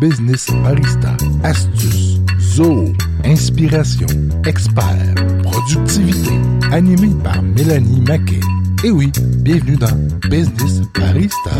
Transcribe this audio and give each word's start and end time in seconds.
business 0.00 0.50
barista, 0.62 1.16
astuces, 1.44 2.20
zoo, 2.40 2.92
inspiration, 3.24 4.06
expert, 4.46 5.14
productivité, 5.42 6.34
animé 6.72 7.10
par 7.22 7.42
Mélanie 7.42 8.00
Maquet. 8.00 8.40
Et 8.84 8.90
oui, 8.90 9.12
bienvenue 9.38 9.76
dans 9.76 9.94
Business 10.28 10.80
Barista. 10.94 11.50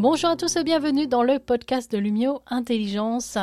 Bonjour 0.00 0.30
à 0.30 0.36
tous 0.36 0.54
et 0.54 0.62
bienvenue 0.62 1.08
dans 1.08 1.24
le 1.24 1.40
podcast 1.40 1.90
de 1.90 1.98
Lumio 1.98 2.40
Intelligence. 2.46 3.36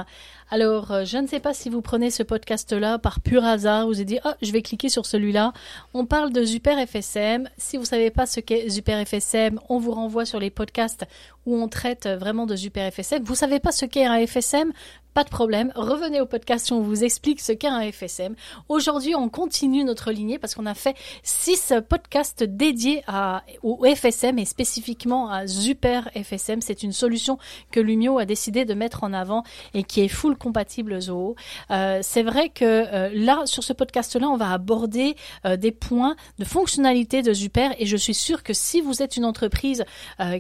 Alors, 0.49 0.91
euh, 0.91 1.03
je 1.03 1.17
ne 1.17 1.27
sais 1.27 1.41
pas 1.41 1.53
si 1.53 1.69
vous 1.69 1.81
prenez 1.81 2.11
ce 2.11 2.23
podcast-là 2.23 2.97
par 2.97 3.19
pur 3.19 3.43
hasard, 3.43 3.87
vous 3.87 3.95
avez 3.95 4.05
dit, 4.05 4.19
oh, 4.23 4.31
je 4.41 4.53
vais 4.53 4.61
cliquer 4.61 4.87
sur 4.87 5.05
celui-là. 5.05 5.51
On 5.93 6.05
parle 6.05 6.31
de 6.31 6.45
Super 6.45 6.77
FSM. 6.87 7.49
Si 7.57 7.75
vous 7.75 7.83
savez 7.83 8.09
pas 8.09 8.25
ce 8.25 8.39
qu'est 8.39 8.69
Super 8.69 9.05
FSM, 9.05 9.59
on 9.67 9.79
vous 9.79 9.91
renvoie 9.91 10.23
sur 10.23 10.39
les 10.39 10.49
podcasts 10.49 11.05
où 11.45 11.55
on 11.55 11.67
traite 11.67 12.07
vraiment 12.07 12.45
de 12.45 12.55
Super 12.55 12.91
FSM. 12.91 13.23
Vous 13.23 13.35
savez 13.35 13.59
pas 13.59 13.71
ce 13.71 13.85
qu'est 13.85 14.05
un 14.05 14.25
FSM? 14.25 14.71
Pas 15.15 15.23
de 15.23 15.29
problème. 15.29 15.71
Revenez 15.75 16.19
au 16.19 16.25
podcast 16.25 16.73
on 16.73 16.81
vous 16.81 17.05
explique 17.05 17.39
ce 17.39 17.53
qu'est 17.53 17.69
un 17.69 17.89
FSM. 17.89 18.35
Aujourd'hui, 18.67 19.15
on 19.15 19.29
continue 19.29 19.85
notre 19.85 20.11
lignée 20.11 20.37
parce 20.37 20.55
qu'on 20.55 20.65
a 20.65 20.73
fait 20.73 20.97
six 21.23 21.71
podcasts 21.87 22.43
dédiés 22.43 23.01
à, 23.07 23.43
au 23.63 23.85
FSM 23.85 24.37
et 24.39 24.43
spécifiquement 24.43 25.29
à 25.29 25.47
Super 25.47 26.09
FSM. 26.21 26.59
C'est 26.59 26.83
une 26.83 26.91
solution 26.91 27.37
que 27.71 27.79
Lumio 27.79 28.17
a 28.17 28.25
décidé 28.25 28.65
de 28.65 28.73
mettre 28.73 29.05
en 29.05 29.13
avant 29.13 29.43
et 29.73 29.83
qui 29.83 30.01
est 30.01 30.09
full 30.09 30.37
compatible 30.37 30.99
Zoho. 30.99 31.37
Euh, 31.71 31.99
c'est 32.01 32.23
vrai 32.23 32.49
que 32.49 32.65
euh, 32.65 33.09
là, 33.13 33.45
sur 33.45 33.63
ce 33.63 33.71
podcast-là, 33.71 34.27
on 34.27 34.35
va 34.35 34.51
aborder 34.51 35.15
euh, 35.45 35.55
des 35.55 35.71
points 35.71 36.17
de 36.39 36.43
fonctionnalité 36.43 37.21
de 37.21 37.31
Super 37.31 37.73
et 37.79 37.85
je 37.85 37.95
suis 37.95 38.13
sûre 38.13 38.43
que 38.43 38.53
si 38.53 38.81
vous 38.81 39.01
êtes 39.01 39.15
une 39.15 39.25
entreprise 39.25 39.85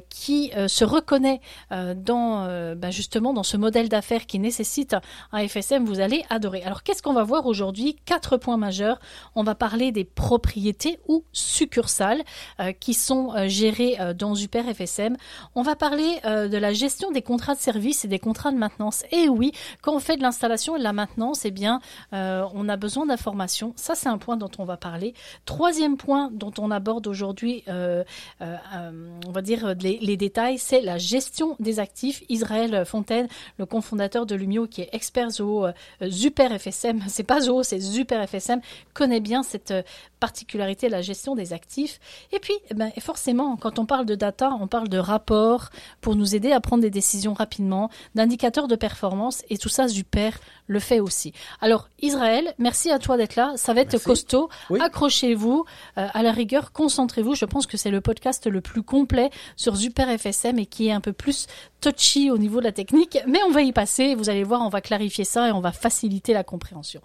qui 0.09 0.51
se 0.67 0.83
reconnaît 0.95 1.41
dans 1.71 2.75
bah, 2.75 2.91
justement 2.91 3.33
dans 3.33 3.43
ce 3.43 3.57
modèle 3.57 3.89
d'affaires 3.89 4.25
qui 4.25 4.39
nécessite 4.39 4.65
site 4.65 4.95
un 5.31 5.47
FSM, 5.47 5.85
vous 5.85 5.99
allez 5.99 6.23
adorer. 6.29 6.63
Alors 6.63 6.83
qu'est-ce 6.83 7.01
qu'on 7.01 7.13
va 7.13 7.23
voir 7.23 7.45
aujourd'hui? 7.45 7.95
Quatre 8.05 8.37
points 8.37 8.57
majeurs. 8.57 8.99
On 9.35 9.43
va 9.43 9.55
parler 9.55 9.91
des 9.91 10.03
propriétés 10.03 10.99
ou 11.07 11.23
succursales 11.31 12.23
euh, 12.59 12.71
qui 12.71 12.93
sont 12.93 13.33
euh, 13.35 13.47
gérées 13.47 13.97
euh, 13.99 14.13
dans 14.13 14.35
Super 14.35 14.65
FSM. 14.65 15.15
On 15.55 15.61
va 15.61 15.75
parler 15.75 16.19
de 16.25 16.57
la 16.57 16.73
gestion 16.73 17.11
des 17.11 17.21
contrats 17.21 17.55
de 17.55 17.59
service 17.59 18.05
et 18.05 18.07
des 18.07 18.19
contrats 18.19 18.51
de 18.51 18.57
maintenance. 18.57 19.03
Et 19.11 19.29
oui, 19.29 19.51
quand 19.81 19.95
on 19.95 19.99
fait 19.99 20.17
de 20.17 20.21
l'installation 20.21 20.75
et 20.75 20.79
de 20.79 20.83
la 20.83 20.93
maintenance, 20.93 21.45
eh 21.45 21.51
bien, 21.51 21.79
on 22.11 22.69
a 22.69 22.77
besoin 22.77 23.05
d'informations. 23.05 23.73
Ça, 23.75 23.95
c'est 23.95 24.09
un 24.09 24.17
point 24.17 24.37
dont 24.37 24.49
on 24.57 24.65
va 24.65 24.77
parler. 24.77 25.13
Troisième 25.45 25.97
point 25.97 26.29
dont 26.31 26.51
on 26.57 26.71
aborde 26.71 27.07
aujourd'hui, 27.07 27.63
on 27.67 29.31
va 29.31 29.41
dire 29.41 29.75
les 29.79 30.17
détails, 30.17 30.57
c'est 30.57 30.81
la 30.85 30.97
gestion 30.97 31.55
des 31.59 31.79
actifs. 31.79 32.23
Israël 32.29 32.85
Fontaine, 32.85 33.27
le 33.57 33.65
cofondateur 33.65 34.25
de 34.25 34.35
Lumio 34.35 34.67
qui 34.67 34.81
est 34.81 34.89
expert 34.93 35.29
euh, 35.39 35.71
Super 36.09 36.59
FSM, 36.59 37.03
c'est 37.07 37.23
pas 37.23 37.41
Zoho, 37.41 37.63
c'est 37.63 37.81
Super 37.81 38.27
FSM, 38.27 38.61
connaît 38.93 39.19
bien 39.19 39.43
cette 39.43 39.71
euh, 39.71 39.81
particularité, 40.19 40.89
la 40.89 41.01
gestion 41.01 41.35
des 41.35 41.53
actifs. 41.53 41.99
Et 42.31 42.39
puis, 42.39 42.53
eh 42.69 42.73
ben, 42.73 42.91
forcément, 42.99 43.57
quand 43.57 43.79
on 43.79 43.85
parle 43.85 44.05
de 44.05 44.15
data, 44.15 44.55
on 44.59 44.67
parle 44.67 44.87
de 44.87 44.97
rapports 44.97 45.69
pour 46.01 46.15
nous 46.15 46.35
aider 46.35 46.51
à 46.51 46.61
prendre 46.61 46.81
des 46.81 46.89
décisions 46.89 47.33
rapidement, 47.33 47.89
d'indicateurs 48.15 48.67
de 48.67 48.75
performance, 48.75 49.43
et 49.49 49.57
tout 49.57 49.69
ça, 49.69 49.87
Super 49.87 50.39
le 50.67 50.79
fait 50.79 50.99
aussi. 50.99 51.33
Alors, 51.61 51.89
Israël, 52.01 52.53
merci 52.57 52.89
à 52.89 52.99
toi 52.99 53.17
d'être 53.17 53.35
là. 53.35 53.53
Ça 53.55 53.73
va 53.73 53.81
être 53.81 54.01
costaud. 54.01 54.49
Accrochez-vous. 54.79 55.65
Euh, 55.97 56.07
à 56.13 56.23
la 56.23 56.31
rigueur, 56.31 56.71
concentrez-vous. 56.71 57.35
Je 57.35 57.45
pense 57.45 57.67
que 57.67 57.77
c'est 57.77 57.91
le 57.91 58.01
podcast 58.01 58.47
le 58.47 58.61
plus 58.61 58.83
complet 58.83 59.29
sur 59.55 59.77
Super 59.77 60.07
FSM 60.17 60.59
et 60.59 60.65
qui 60.75 60.89
est 60.89 60.91
un 60.91 61.01
peu 61.01 61.13
plus 61.13 61.47
touchy 61.79 62.29
au 62.29 62.37
niveau 62.37 62.59
de 62.59 62.65
la 62.65 62.71
technique. 62.71 63.17
Mais 63.27 63.39
on 63.47 63.51
va 63.51 63.61
y 63.61 63.71
passer. 63.71 64.13
Vous 64.15 64.29
allez 64.29 64.43
voir, 64.43 64.61
on 64.61 64.69
va 64.69 64.81
clarifier 64.81 65.23
ça 65.23 65.47
et 65.47 65.51
on 65.51 65.61
va 65.61 65.71
faciliter 65.71 66.33
la 66.33 66.43
compréhension. 66.43 67.01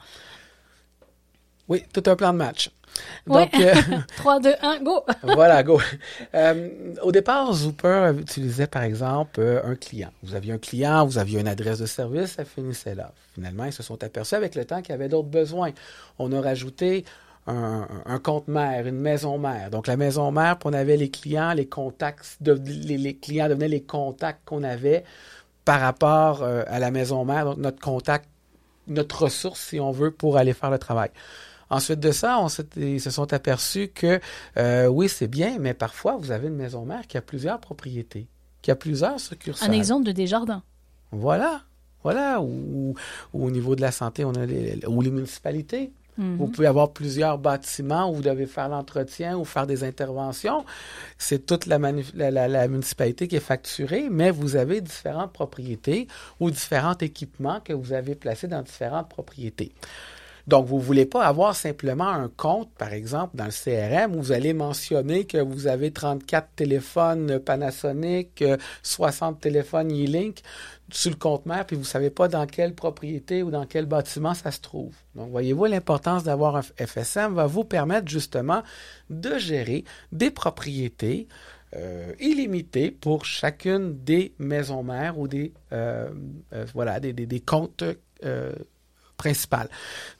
Oui, 1.68 1.84
tout 1.92 2.02
un 2.06 2.16
plan 2.16 2.32
de 2.32 2.38
match. 2.38 2.70
Donc, 3.28 3.52
3, 4.16 4.40
2, 4.40 4.54
1, 4.60 4.80
go! 4.80 5.04
voilà, 5.22 5.62
go. 5.62 5.80
Euh, 6.34 6.68
au 7.02 7.12
départ, 7.12 7.52
Zooper 7.52 8.10
utilisait 8.18 8.66
par 8.66 8.82
exemple 8.82 9.38
euh, 9.38 9.62
un 9.64 9.76
client. 9.76 10.10
Vous 10.24 10.34
aviez 10.34 10.52
un 10.52 10.58
client, 10.58 11.06
vous 11.06 11.18
aviez 11.18 11.38
une 11.38 11.46
adresse 11.46 11.78
de 11.78 11.86
service, 11.86 12.32
ça 12.32 12.44
finissait 12.44 12.96
là. 12.96 13.12
Finalement, 13.34 13.66
ils 13.66 13.72
se 13.72 13.84
sont 13.84 14.02
aperçus 14.02 14.34
avec 14.34 14.56
le 14.56 14.64
temps 14.64 14.82
qu'il 14.82 14.90
y 14.90 14.94
avait 14.94 15.08
d'autres 15.08 15.28
besoins. 15.28 15.70
On 16.18 16.32
a 16.32 16.40
rajouté 16.40 17.04
un, 17.46 18.18
compte 18.22 18.48
mère, 18.48 18.86
une 18.86 19.00
maison 19.00 19.38
mère. 19.38 19.70
Donc, 19.70 19.86
la 19.86 19.96
maison 19.96 20.30
mère, 20.30 20.56
on 20.64 20.72
avait 20.72 20.96
les 20.96 21.10
clients, 21.10 21.52
les 21.52 21.66
contacts, 21.66 22.38
les, 22.40 23.16
clients 23.16 23.48
devenaient 23.48 23.68
les 23.68 23.82
contacts 23.82 24.44
qu'on 24.44 24.62
avait 24.62 25.04
par 25.64 25.80
rapport 25.80 26.42
euh, 26.42 26.62
à 26.68 26.78
la 26.78 26.90
maison 26.90 27.24
mère, 27.24 27.44
donc 27.44 27.58
notre 27.58 27.80
contact, 27.80 28.28
notre 28.86 29.22
ressource, 29.22 29.60
si 29.60 29.80
on 29.80 29.90
veut, 29.90 30.10
pour 30.10 30.36
aller 30.36 30.52
faire 30.52 30.70
le 30.70 30.78
travail. 30.78 31.10
Ensuite 31.70 32.00
de 32.00 32.10
ça, 32.10 32.38
on 32.40 32.48
ils 32.76 33.00
se 33.00 33.10
sont 33.10 33.32
aperçus 33.32 33.88
que 33.88 34.20
euh, 34.56 34.86
oui, 34.86 35.08
c'est 35.08 35.28
bien, 35.28 35.58
mais 35.60 35.74
parfois, 35.74 36.16
vous 36.16 36.32
avez 36.32 36.48
une 36.48 36.56
maison 36.56 36.84
mère 36.84 37.06
qui 37.06 37.16
a 37.16 37.22
plusieurs 37.22 37.60
propriétés, 37.60 38.26
qui 38.62 38.70
a 38.70 38.76
plusieurs 38.76 39.20
succursales. 39.20 39.70
Un 39.70 39.72
exemple 39.72 40.04
de 40.04 40.12
Desjardins. 40.12 40.62
Voilà. 41.12 41.62
Voilà. 42.02 42.40
Ou, 42.40 42.94
au 43.32 43.50
niveau 43.50 43.76
de 43.76 43.80
la 43.80 43.92
santé, 43.92 44.24
on 44.24 44.34
a 44.34 44.46
les, 44.46 44.80
ou 44.86 45.00
les 45.02 45.10
municipalités. 45.10 45.92
Mhm. 46.18 46.36
Vous 46.36 46.46
pouvez 46.48 46.66
avoir 46.66 46.92
plusieurs 46.92 47.38
bâtiments 47.38 48.10
où 48.10 48.16
vous 48.16 48.22
devez 48.22 48.46
faire 48.46 48.68
l'entretien 48.68 49.38
ou 49.38 49.44
faire 49.44 49.66
des 49.66 49.84
interventions. 49.84 50.64
C'est 51.18 51.46
toute 51.46 51.66
la, 51.66 51.78
la, 51.78 52.68
municipalité 52.68 53.28
qui 53.28 53.36
est 53.36 53.40
facturée, 53.40 54.08
mais 54.10 54.30
vous 54.30 54.56
avez 54.56 54.80
différentes 54.80 55.32
propriétés 55.32 56.08
ou 56.40 56.50
différents 56.50 56.98
équipements 57.00 57.60
que 57.60 57.72
vous 57.72 57.92
avez 57.92 58.14
placés 58.14 58.48
dans 58.48 58.62
différentes 58.62 59.08
propriétés. 59.08 59.72
Donc, 60.46 60.66
vous 60.66 60.76
ne 60.76 60.82
voulez 60.82 61.06
pas 61.06 61.24
avoir 61.24 61.54
simplement 61.54 62.08
un 62.08 62.28
compte, 62.28 62.70
par 62.78 62.92
exemple, 62.92 63.36
dans 63.36 63.46
le 63.46 63.50
CRM 63.50 64.16
où 64.16 64.22
vous 64.22 64.32
allez 64.32 64.52
mentionner 64.52 65.24
que 65.24 65.38
vous 65.38 65.66
avez 65.66 65.90
34 65.90 66.48
téléphones 66.56 67.38
Panasonic, 67.38 68.44
60 68.82 69.40
téléphones 69.40 69.90
E-Link 69.90 70.40
sur 70.92 71.10
le 71.10 71.16
compte 71.16 71.46
mère, 71.46 71.66
puis 71.66 71.76
vous 71.76 71.82
ne 71.82 71.86
savez 71.86 72.10
pas 72.10 72.28
dans 72.28 72.46
quelle 72.46 72.74
propriété 72.74 73.42
ou 73.42 73.50
dans 73.50 73.66
quel 73.66 73.86
bâtiment 73.86 74.34
ça 74.34 74.50
se 74.50 74.60
trouve. 74.60 74.94
Donc, 75.14 75.30
voyez-vous, 75.30 75.66
l'importance 75.66 76.24
d'avoir 76.24 76.56
un 76.56 76.62
FSM 76.62 77.34
va 77.34 77.46
vous 77.46 77.64
permettre 77.64 78.08
justement 78.08 78.62
de 79.08 79.38
gérer 79.38 79.84
des 80.12 80.30
propriétés 80.30 81.28
euh, 81.76 82.12
illimitées 82.18 82.90
pour 82.90 83.24
chacune 83.24 84.02
des 84.02 84.34
maisons 84.40 84.82
mères 84.82 85.18
ou 85.20 85.28
des, 85.28 85.52
euh, 85.72 86.10
euh, 86.52 86.66
voilà, 86.74 86.98
des, 86.98 87.40
comptes 87.40 87.84
principal. 89.20 89.68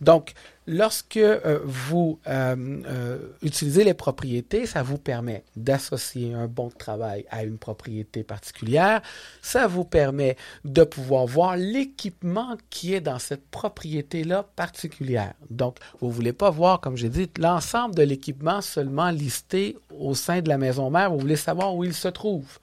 Donc, 0.02 0.34
lorsque 0.66 1.16
euh, 1.16 1.60
vous 1.64 2.18
euh, 2.26 2.54
euh, 2.86 3.18
utilisez 3.42 3.82
les 3.82 3.94
propriétés, 3.94 4.66
ça 4.66 4.82
vous 4.82 4.98
permet 4.98 5.42
d'associer 5.56 6.34
un 6.34 6.46
bon 6.46 6.68
travail 6.68 7.24
à 7.30 7.44
une 7.44 7.56
propriété 7.56 8.22
particulière. 8.22 9.00
Ça 9.40 9.66
vous 9.66 9.84
permet 9.84 10.36
de 10.66 10.84
pouvoir 10.84 11.24
voir 11.24 11.56
l'équipement 11.56 12.58
qui 12.68 12.92
est 12.92 13.00
dans 13.00 13.18
cette 13.18 13.46
propriété-là 13.50 14.44
particulière. 14.54 15.32
Donc, 15.48 15.78
vous 16.00 16.08
ne 16.08 16.12
voulez 16.12 16.34
pas 16.34 16.50
voir, 16.50 16.80
comme 16.80 16.96
j'ai 16.98 17.08
dit, 17.08 17.30
l'ensemble 17.38 17.94
de 17.94 18.02
l'équipement 18.02 18.60
seulement 18.60 19.10
listé 19.10 19.78
au 19.98 20.14
sein 20.14 20.42
de 20.42 20.48
la 20.50 20.58
maison 20.58 20.90
mère. 20.90 21.10
Vous 21.10 21.20
voulez 21.20 21.36
savoir 21.36 21.74
où 21.74 21.84
il 21.84 21.94
se 21.94 22.08
trouve. 22.08 22.58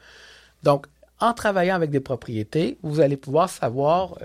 Donc, 0.61 0.85
en 1.19 1.33
travaillant 1.33 1.73
avec 1.73 1.89
des 1.89 1.99
propriétés, 1.99 2.77
vous 2.83 2.99
allez 2.99 3.17
pouvoir 3.17 3.49
savoir 3.49 4.19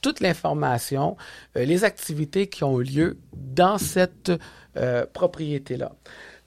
toute 0.00 0.20
l'information, 0.20 1.16
euh, 1.56 1.64
les 1.64 1.84
activités 1.84 2.48
qui 2.48 2.64
ont 2.64 2.80
eu 2.80 2.84
lieu 2.84 3.18
dans 3.34 3.78
cette 3.78 4.32
euh, 4.76 5.06
propriété-là. 5.12 5.92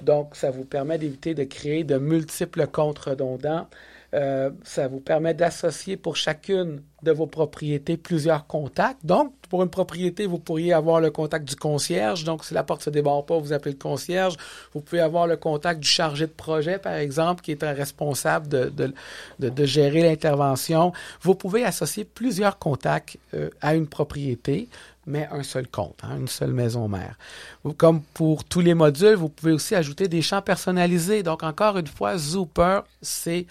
Donc, 0.01 0.35
ça 0.35 0.51
vous 0.51 0.65
permet 0.65 0.97
d'éviter 0.97 1.33
de 1.33 1.43
créer 1.43 1.83
de 1.83 1.97
multiples 1.97 2.67
comptes 2.67 2.99
redondants. 2.99 3.67
Euh, 4.13 4.49
ça 4.63 4.89
vous 4.89 4.99
permet 4.99 5.33
d'associer 5.33 5.95
pour 5.95 6.17
chacune 6.17 6.81
de 7.01 7.11
vos 7.11 7.27
propriétés 7.27 7.95
plusieurs 7.95 8.45
contacts. 8.45 9.05
Donc, 9.05 9.33
pour 9.49 9.63
une 9.63 9.69
propriété, 9.69 10.25
vous 10.25 10.37
pourriez 10.37 10.73
avoir 10.73 10.99
le 10.99 11.11
contact 11.11 11.47
du 11.47 11.55
concierge. 11.55 12.25
Donc, 12.25 12.43
si 12.43 12.53
la 12.53 12.63
porte 12.63 12.83
se 12.83 12.89
débarre 12.89 13.25
pas, 13.25 13.37
vous 13.39 13.53
appelez 13.53 13.71
le 13.71 13.77
concierge. 13.77 14.35
Vous 14.73 14.81
pouvez 14.81 14.99
avoir 14.99 15.27
le 15.27 15.37
contact 15.37 15.79
du 15.79 15.87
chargé 15.87 16.27
de 16.27 16.31
projet, 16.31 16.77
par 16.77 16.93
exemple, 16.93 17.41
qui 17.41 17.51
est 17.51 17.71
responsable 17.71 18.49
de, 18.49 18.69
de, 19.39 19.49
de, 19.49 19.65
gérer 19.65 20.01
l'intervention. 20.01 20.91
Vous 21.21 21.33
pouvez 21.33 21.63
associer 21.63 22.03
plusieurs 22.03 22.59
contacts 22.59 23.17
euh, 23.33 23.49
à 23.61 23.75
une 23.75 23.87
propriété 23.87 24.67
mais 25.07 25.27
un 25.31 25.41
seul 25.41 25.67
compte, 25.67 25.99
hein, 26.03 26.17
une 26.19 26.27
seule 26.27 26.53
maison 26.53 26.87
mère. 26.87 27.17
Comme 27.77 28.01
pour 28.13 28.43
tous 28.43 28.59
les 28.59 28.75
modules, 28.75 29.15
vous 29.15 29.29
pouvez 29.29 29.51
aussi 29.51 29.73
ajouter 29.73 30.07
des 30.07 30.21
champs 30.21 30.43
personnalisés. 30.43 31.23
Donc, 31.23 31.41
encore 31.41 31.79
une 31.79 31.87
fois, 31.87 32.19
Zooper, 32.19 32.81
c'est 33.01 33.47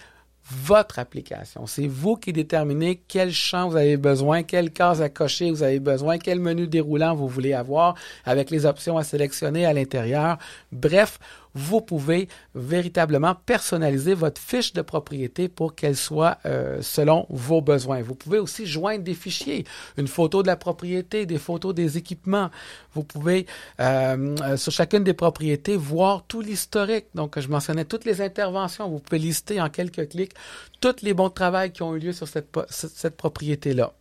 votre 0.51 0.99
application. 0.99 1.65
C'est 1.65 1.87
vous 1.87 2.15
qui 2.15 2.33
déterminez 2.33 3.01
quel 3.07 3.31
champ 3.31 3.69
vous 3.69 3.77
avez 3.77 3.97
besoin, 3.97 4.43
quelle 4.43 4.71
case 4.71 5.01
à 5.01 5.09
cocher 5.09 5.49
vous 5.51 5.63
avez 5.63 5.79
besoin, 5.79 6.17
quel 6.17 6.39
menu 6.39 6.67
déroulant 6.67 7.15
vous 7.15 7.27
voulez 7.27 7.53
avoir 7.53 7.95
avec 8.25 8.49
les 8.49 8.65
options 8.65 8.97
à 8.97 9.03
sélectionner 9.03 9.65
à 9.65 9.73
l'intérieur. 9.73 10.37
Bref, 10.71 11.19
vous 11.53 11.81
pouvez 11.81 12.27
véritablement 12.55 13.35
personnaliser 13.35 14.13
votre 14.13 14.39
fiche 14.39 14.73
de 14.73 14.81
propriété 14.81 15.49
pour 15.49 15.75
qu'elle 15.75 15.95
soit 15.95 16.37
euh, 16.45 16.81
selon 16.81 17.25
vos 17.29 17.61
besoins. 17.61 18.01
Vous 18.01 18.15
pouvez 18.15 18.39
aussi 18.39 18.65
joindre 18.65 19.03
des 19.03 19.13
fichiers, 19.13 19.65
une 19.97 20.07
photo 20.07 20.41
de 20.41 20.47
la 20.47 20.55
propriété, 20.55 21.25
des 21.25 21.37
photos 21.37 21.73
des 21.73 21.97
équipements. 21.97 22.49
Vous 22.93 23.03
pouvez, 23.03 23.45
euh, 23.79 24.35
euh, 24.41 24.57
sur 24.57 24.71
chacune 24.71 25.03
des 25.03 25.13
propriétés, 25.13 25.75
voir 25.75 26.23
tout 26.27 26.41
l'historique. 26.41 27.05
Donc, 27.15 27.39
je 27.39 27.47
mentionnais 27.47 27.85
toutes 27.85 28.05
les 28.05 28.21
interventions. 28.21 28.89
Vous 28.89 28.99
pouvez 28.99 29.19
lister 29.19 29.61
en 29.61 29.69
quelques 29.69 30.09
clics 30.09 30.33
tous 30.79 31.01
les 31.01 31.13
bons 31.13 31.29
de 31.29 31.33
travail 31.33 31.71
qui 31.71 31.83
ont 31.83 31.95
eu 31.95 31.99
lieu 31.99 32.13
sur 32.13 32.27
cette, 32.27 32.47
cette 32.69 33.17
propriété-là. 33.17 33.93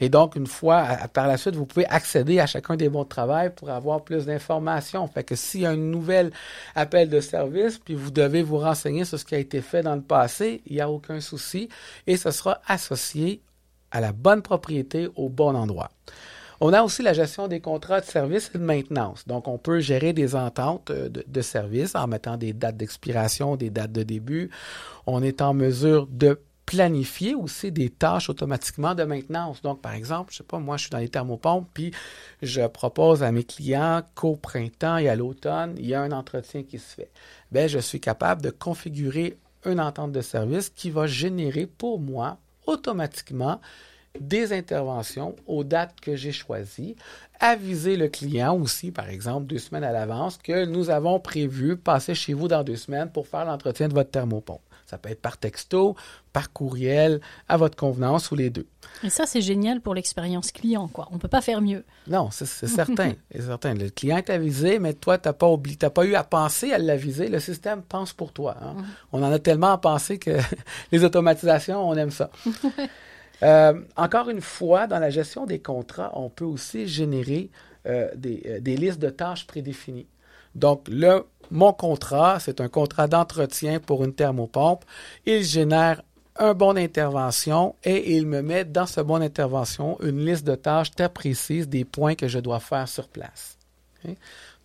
Et 0.00 0.08
donc, 0.08 0.36
une 0.36 0.46
fois, 0.46 0.84
par 1.12 1.26
la 1.26 1.36
suite, 1.36 1.56
vous 1.56 1.66
pouvez 1.66 1.86
accéder 1.86 2.38
à 2.40 2.46
chacun 2.46 2.76
des 2.76 2.88
bons 2.88 3.04
de 3.04 3.08
travail 3.08 3.50
pour 3.54 3.70
avoir 3.70 4.04
plus 4.04 4.26
d'informations. 4.26 5.06
Fait 5.08 5.24
que 5.24 5.34
s'il 5.34 5.62
y 5.62 5.66
a 5.66 5.70
un 5.70 5.76
nouvel 5.76 6.30
appel 6.74 7.08
de 7.08 7.20
service, 7.20 7.78
puis 7.78 7.94
vous 7.94 8.10
devez 8.10 8.42
vous 8.42 8.58
renseigner 8.58 9.04
sur 9.04 9.18
ce 9.18 9.24
qui 9.24 9.34
a 9.34 9.38
été 9.38 9.60
fait 9.60 9.82
dans 9.82 9.94
le 9.94 10.02
passé, 10.02 10.62
il 10.66 10.74
n'y 10.74 10.80
a 10.80 10.90
aucun 10.90 11.20
souci 11.20 11.68
et 12.06 12.16
ce 12.16 12.30
sera 12.30 12.60
associé 12.66 13.40
à 13.90 14.00
la 14.00 14.12
bonne 14.12 14.42
propriété 14.42 15.08
au 15.16 15.28
bon 15.28 15.54
endroit. 15.54 15.90
On 16.60 16.72
a 16.72 16.82
aussi 16.82 17.02
la 17.02 17.12
gestion 17.12 17.48
des 17.48 17.60
contrats 17.60 18.00
de 18.00 18.06
service 18.06 18.50
et 18.54 18.58
de 18.58 18.64
maintenance. 18.64 19.26
Donc, 19.26 19.46
on 19.46 19.58
peut 19.58 19.80
gérer 19.80 20.12
des 20.12 20.34
ententes 20.34 20.90
euh, 20.90 21.08
de, 21.08 21.22
de 21.26 21.40
service 21.42 21.94
en 21.94 22.06
mettant 22.06 22.38
des 22.38 22.54
dates 22.54 22.78
d'expiration, 22.78 23.56
des 23.56 23.68
dates 23.68 23.92
de 23.92 24.02
début. 24.02 24.50
On 25.06 25.22
est 25.22 25.42
en 25.42 25.52
mesure 25.52 26.06
de 26.10 26.40
planifier 26.66 27.36
aussi 27.36 27.70
des 27.70 27.90
tâches 27.90 28.28
automatiquement 28.28 28.94
de 28.94 29.04
maintenance. 29.04 29.62
Donc, 29.62 29.80
par 29.80 29.94
exemple, 29.94 30.32
je 30.32 30.38
sais 30.38 30.44
pas, 30.44 30.58
moi, 30.58 30.76
je 30.76 30.82
suis 30.82 30.90
dans 30.90 30.98
les 30.98 31.08
thermopompes, 31.08 31.68
puis 31.72 31.92
je 32.42 32.66
propose 32.66 33.22
à 33.22 33.30
mes 33.30 33.44
clients 33.44 34.02
qu'au 34.16 34.34
printemps 34.34 34.98
et 34.98 35.08
à 35.08 35.14
l'automne, 35.14 35.74
il 35.78 35.86
y 35.86 35.94
a 35.94 36.02
un 36.02 36.10
entretien 36.10 36.64
qui 36.64 36.78
se 36.78 36.96
fait. 36.96 37.10
Bien, 37.52 37.68
je 37.68 37.78
suis 37.78 38.00
capable 38.00 38.42
de 38.42 38.50
configurer 38.50 39.38
une 39.64 39.80
entente 39.80 40.12
de 40.12 40.20
service 40.20 40.68
qui 40.68 40.90
va 40.90 41.06
générer 41.06 41.66
pour 41.66 42.00
moi 42.00 42.38
automatiquement 42.66 43.60
des 44.20 44.52
interventions 44.52 45.36
aux 45.46 45.62
dates 45.62 46.00
que 46.00 46.16
j'ai 46.16 46.32
choisies, 46.32 46.96
aviser 47.38 47.96
le 47.96 48.08
client 48.08 48.56
aussi, 48.58 48.90
par 48.90 49.08
exemple, 49.08 49.46
deux 49.46 49.58
semaines 49.58 49.84
à 49.84 49.92
l'avance, 49.92 50.38
que 50.38 50.64
nous 50.64 50.90
avons 50.90 51.20
prévu 51.20 51.76
passer 51.76 52.14
chez 52.14 52.32
vous 52.32 52.48
dans 52.48 52.64
deux 52.64 52.76
semaines 52.76 53.10
pour 53.10 53.28
faire 53.28 53.44
l'entretien 53.44 53.88
de 53.88 53.94
votre 53.94 54.10
thermopompe. 54.10 54.62
Ça 54.86 54.98
peut 54.98 55.10
être 55.10 55.20
par 55.20 55.36
texto, 55.36 55.96
par 56.32 56.52
courriel, 56.52 57.20
à 57.48 57.56
votre 57.56 57.76
convenance 57.76 58.30
ou 58.30 58.36
les 58.36 58.50
deux. 58.50 58.66
Et 59.02 59.10
ça, 59.10 59.26
c'est 59.26 59.40
génial 59.40 59.80
pour 59.80 59.94
l'expérience 59.94 60.52
client, 60.52 60.88
quoi. 60.88 61.08
On 61.10 61.18
peut 61.18 61.28
pas 61.28 61.40
faire 61.40 61.60
mieux. 61.60 61.84
Non, 62.06 62.28
c'est 62.30 62.46
certain. 62.66 63.12
certain. 63.38 63.74
Le 63.74 63.90
client 63.90 64.18
est 64.18 64.30
avisé, 64.30 64.78
mais 64.78 64.94
toi, 64.94 65.18
tu 65.18 65.28
n'as 65.28 65.32
pas, 65.32 65.48
pas 65.90 66.04
eu 66.04 66.14
à 66.14 66.24
penser 66.24 66.72
à 66.72 66.78
l'aviser. 66.78 67.28
Le 67.28 67.40
système 67.40 67.82
pense 67.82 68.12
pour 68.12 68.32
toi. 68.32 68.56
Hein. 68.62 68.76
On 69.12 69.22
en 69.22 69.32
a 69.32 69.38
tellement 69.38 69.72
à 69.72 69.78
penser 69.78 70.18
que 70.18 70.38
les 70.92 71.04
automatisations, 71.04 71.88
on 71.88 71.94
aime 71.94 72.10
ça. 72.10 72.30
Euh, 73.42 73.82
encore 73.96 74.30
une 74.30 74.40
fois, 74.40 74.86
dans 74.86 74.98
la 74.98 75.10
gestion 75.10 75.44
des 75.44 75.58
contrats, 75.58 76.10
on 76.14 76.30
peut 76.30 76.46
aussi 76.46 76.88
générer 76.88 77.50
euh, 77.86 78.08
des, 78.14 78.42
euh, 78.46 78.60
des 78.60 78.76
listes 78.76 78.98
de 78.98 79.10
tâches 79.10 79.46
prédéfinies. 79.46 80.06
Donc, 80.54 80.88
le, 80.88 81.26
mon 81.50 81.72
contrat, 81.72 82.38
c'est 82.40 82.60
un 82.60 82.68
contrat 82.68 83.06
d'entretien 83.06 83.80
pour 83.80 84.04
une 84.04 84.14
thermopompe. 84.14 84.84
Il 85.24 85.42
génère 85.42 86.02
un 86.38 86.54
bon 86.54 86.74
d'intervention 86.74 87.74
et 87.84 88.16
il 88.16 88.26
me 88.26 88.42
met 88.42 88.64
dans 88.64 88.86
ce 88.86 89.00
bon 89.00 89.18
d'intervention 89.18 89.98
une 90.02 90.24
liste 90.24 90.44
de 90.46 90.54
tâches 90.54 90.90
très 90.90 91.08
précise 91.08 91.68
des 91.68 91.84
points 91.84 92.14
que 92.14 92.28
je 92.28 92.38
dois 92.38 92.60
faire 92.60 92.88
sur 92.88 93.08
place. 93.08 93.56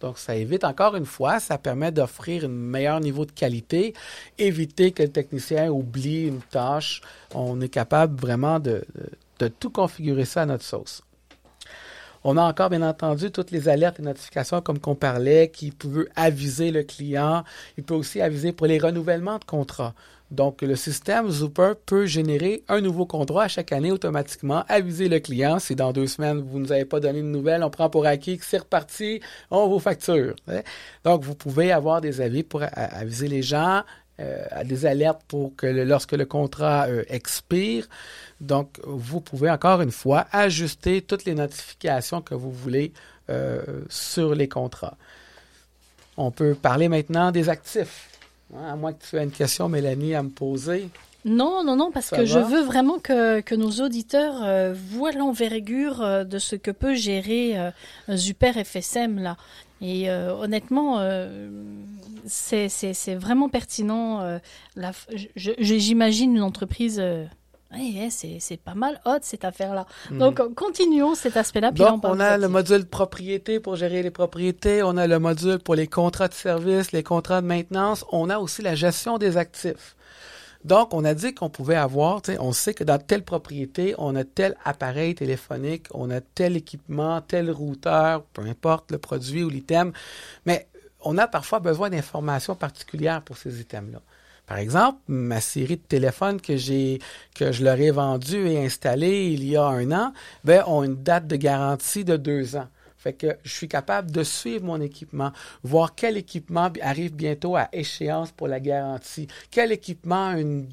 Donc, 0.01 0.17
ça 0.17 0.35
évite 0.35 0.63
encore 0.63 0.95
une 0.95 1.05
fois, 1.05 1.39
ça 1.39 1.57
permet 1.57 1.91
d'offrir 1.91 2.45
un 2.45 2.49
meilleur 2.49 2.99
niveau 2.99 3.25
de 3.25 3.31
qualité, 3.31 3.93
éviter 4.37 4.91
que 4.91 5.03
le 5.03 5.09
technicien 5.09 5.69
oublie 5.69 6.27
une 6.27 6.41
tâche. 6.41 7.01
On 7.33 7.61
est 7.61 7.69
capable 7.69 8.19
vraiment 8.19 8.59
de, 8.59 8.83
de 9.39 9.47
tout 9.47 9.69
configurer 9.69 10.25
ça 10.25 10.43
à 10.43 10.45
notre 10.45 10.63
sauce. 10.63 11.03
On 12.23 12.37
a 12.37 12.43
encore, 12.43 12.69
bien 12.69 12.81
entendu, 12.83 13.31
toutes 13.31 13.51
les 13.51 13.67
alertes 13.67 13.99
et 13.99 14.03
notifications, 14.03 14.61
comme 14.61 14.79
qu'on 14.79 14.95
parlait, 14.95 15.49
qui 15.49 15.71
peuvent 15.71 16.07
aviser 16.15 16.71
le 16.71 16.83
client. 16.83 17.43
Il 17.77 17.83
peut 17.83 17.95
aussi 17.95 18.21
aviser 18.21 18.51
pour 18.51 18.67
les 18.67 18.77
renouvellements 18.77 19.39
de 19.39 19.45
contrats. 19.45 19.95
Donc, 20.29 20.61
le 20.61 20.77
système 20.77 21.29
Zooper 21.29 21.73
peut 21.85 22.05
générer 22.05 22.63
un 22.69 22.79
nouveau 22.79 23.05
contrat 23.05 23.43
à 23.43 23.47
chaque 23.49 23.73
année 23.73 23.91
automatiquement, 23.91 24.63
aviser 24.69 25.09
le 25.09 25.19
client. 25.19 25.59
Si 25.59 25.75
dans 25.75 25.91
deux 25.91 26.07
semaines, 26.07 26.39
vous 26.39 26.57
ne 26.57 26.63
nous 26.63 26.71
avez 26.71 26.85
pas 26.85 27.01
donné 27.01 27.21
de 27.21 27.27
nouvelles, 27.27 27.63
on 27.63 27.69
prend 27.69 27.89
pour 27.89 28.05
acquis 28.05 28.37
que 28.37 28.45
c'est 28.45 28.59
reparti, 28.59 29.19
on 29.49 29.67
vous 29.67 29.79
facture. 29.79 30.35
Donc, 31.03 31.23
vous 31.23 31.35
pouvez 31.35 31.73
avoir 31.73 31.99
des 31.99 32.21
avis 32.21 32.43
pour 32.43 32.63
aviser 32.63 33.27
les 33.27 33.41
gens, 33.41 33.81
euh, 34.21 34.63
des 34.63 34.85
alertes 34.85 35.21
pour 35.27 35.55
que 35.55 35.65
lorsque 35.65 36.11
le 36.11 36.25
contrat 36.25 36.87
euh, 36.87 37.03
expire. 37.07 37.87
Donc, 38.39 38.79
vous 38.83 39.19
pouvez 39.19 39.49
encore 39.49 39.81
une 39.81 39.91
fois 39.91 40.27
ajuster 40.31 41.01
toutes 41.01 41.25
les 41.25 41.35
notifications 41.35 42.21
que 42.21 42.35
vous 42.35 42.51
voulez 42.51 42.93
euh, 43.29 43.61
sur 43.89 44.35
les 44.35 44.47
contrats. 44.47 44.97
On 46.17 46.31
peut 46.31 46.55
parler 46.55 46.87
maintenant 46.87 47.31
des 47.31 47.49
actifs. 47.49 48.09
Hein, 48.55 48.73
à 48.73 48.75
moins 48.75 48.93
que 48.93 49.03
tu 49.03 49.17
aies 49.17 49.23
une 49.23 49.31
question, 49.31 49.69
Mélanie, 49.69 50.13
à 50.13 50.23
me 50.23 50.29
poser. 50.29 50.89
Non, 51.23 51.63
non, 51.63 51.75
non, 51.75 51.91
parce 51.91 52.09
que 52.09 52.25
je 52.25 52.39
veux 52.39 52.61
vraiment 52.61 52.99
que, 52.99 53.41
que 53.41 53.55
nos 53.55 53.71
auditeurs 53.71 54.41
euh, 54.43 54.73
voient 54.73 55.11
l'envergure 55.11 56.01
euh, 56.01 56.23
de 56.23 56.39
ce 56.39 56.55
que 56.55 56.71
peut 56.71 56.95
gérer 56.95 57.55
un 58.07 58.17
Super 58.17 58.55
FSM 58.55 59.19
là. 59.19 59.37
Et 59.83 60.11
honnêtement, 60.11 60.99
c'est 62.27 63.15
vraiment 63.15 63.49
pertinent. 63.49 64.39
J'imagine 65.35 66.35
une 66.35 66.43
entreprise 66.43 67.01
c'est 68.09 68.59
pas 68.63 68.73
mal 68.73 68.99
hot 69.05 69.19
cette 69.21 69.45
affaire-là. 69.45 69.85
Mhm. 70.11 70.17
Donc, 70.19 70.55
continuons 70.55 71.15
cet 71.15 71.37
aspect-là. 71.37 71.71
Donc, 71.71 72.03
on 72.03 72.19
a 72.19 72.37
le 72.37 72.47
module 72.47 72.85
propriété 72.85 73.59
pour 73.59 73.75
gérer 73.75 74.03
les 74.03 74.11
propriétés. 74.11 74.83
On 74.83 74.97
a 74.97 75.07
le 75.07 75.19
module 75.19 75.59
pour 75.59 75.75
les 75.75 75.87
contrats 75.87 76.27
de 76.27 76.33
service, 76.33 76.91
les 76.91 77.03
contrats 77.03 77.41
de 77.41 77.47
maintenance. 77.47 78.05
On 78.11 78.29
a 78.29 78.39
aussi 78.39 78.61
la 78.61 78.75
gestion 78.75 79.17
des 79.17 79.37
actifs. 79.37 79.95
Donc, 80.63 80.93
on 80.93 81.03
a 81.05 81.13
dit 81.13 81.33
qu'on 81.33 81.49
pouvait 81.49 81.75
avoir, 81.75 82.21
on 82.39 82.51
sait 82.51 82.73
que 82.73 82.83
dans 82.83 82.99
telle 82.99 83.23
propriété, 83.23 83.95
on 83.97 84.15
a 84.15 84.23
tel 84.23 84.55
appareil 84.63 85.15
téléphonique, 85.15 85.87
on 85.91 86.11
a 86.11 86.21
tel 86.21 86.55
équipement, 86.55 87.21
tel 87.21 87.49
routeur, 87.49 88.23
peu 88.33 88.43
importe 88.43 88.91
le 88.91 88.99
produit 88.99 89.43
ou 89.43 89.49
l'item, 89.49 89.91
mais 90.45 90.67
on 90.99 91.17
a 91.17 91.27
parfois 91.27 91.59
besoin 91.59 91.89
d'informations 91.89 92.55
particulières 92.55 93.23
pour 93.23 93.37
ces 93.37 93.59
items-là. 93.59 94.01
Par 94.45 94.57
exemple, 94.57 94.99
ma 95.07 95.39
série 95.39 95.77
de 95.77 95.81
téléphones 95.81 96.41
que 96.41 96.57
j'ai 96.57 96.99
que 97.35 97.51
je 97.51 97.63
leur 97.63 97.79
ai 97.79 97.91
vendu 97.91 98.47
et 98.47 98.63
installé 98.63 99.27
il 99.27 99.45
y 99.45 99.55
a 99.55 99.63
un 99.63 99.91
an, 99.91 100.13
ben, 100.43 100.63
ont 100.67 100.83
une 100.83 101.01
date 101.01 101.25
de 101.25 101.37
garantie 101.37 102.03
de 102.03 102.17
deux 102.17 102.55
ans. 102.55 102.67
Fait 103.01 103.13
que 103.13 103.35
je 103.43 103.51
suis 103.51 103.67
capable 103.67 104.11
de 104.11 104.21
suivre 104.21 104.63
mon 104.63 104.79
équipement, 104.79 105.31
voir 105.63 105.95
quel 105.95 106.17
équipement 106.17 106.69
arrive 106.81 107.15
bientôt 107.15 107.55
à 107.55 107.67
échéance 107.73 108.31
pour 108.31 108.47
la 108.47 108.59
garantie, 108.59 109.27
quel 109.49 109.71
équipement 109.71 110.27
a 110.27 110.39
une 110.39 110.67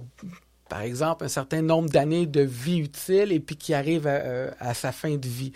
par 0.68 0.82
exemple, 0.82 1.24
un 1.24 1.28
certain 1.28 1.62
nombre 1.62 1.88
d'années 1.88 2.26
de 2.26 2.42
vie 2.42 2.80
utile 2.80 3.32
et 3.32 3.40
puis 3.40 3.56
qui 3.56 3.72
arrive 3.72 4.06
à, 4.06 4.10
euh, 4.10 4.50
sa 4.74 4.92
fin 4.92 5.16
de 5.16 5.26
vie. 5.26 5.52